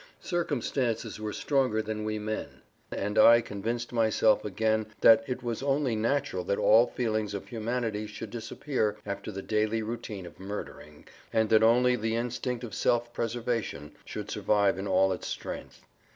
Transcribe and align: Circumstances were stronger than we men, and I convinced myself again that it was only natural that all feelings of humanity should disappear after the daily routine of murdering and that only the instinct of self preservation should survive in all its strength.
Circumstances 0.23 1.19
were 1.19 1.31
stronger 1.31 1.79
than 1.79 2.03
we 2.03 2.17
men, 2.17 2.63
and 2.89 3.19
I 3.19 3.39
convinced 3.39 3.93
myself 3.93 4.43
again 4.43 4.87
that 5.01 5.23
it 5.27 5.43
was 5.43 5.61
only 5.61 5.95
natural 5.95 6.43
that 6.45 6.57
all 6.57 6.87
feelings 6.87 7.35
of 7.35 7.47
humanity 7.49 8.07
should 8.07 8.31
disappear 8.31 8.97
after 9.05 9.31
the 9.31 9.43
daily 9.43 9.83
routine 9.83 10.25
of 10.25 10.39
murdering 10.39 11.05
and 11.31 11.51
that 11.51 11.61
only 11.61 11.95
the 11.95 12.15
instinct 12.15 12.63
of 12.63 12.73
self 12.73 13.13
preservation 13.13 13.91
should 14.03 14.31
survive 14.31 14.79
in 14.79 14.87
all 14.87 15.13
its 15.13 15.27
strength. 15.27 15.81